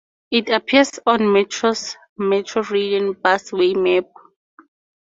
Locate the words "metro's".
1.31-1.95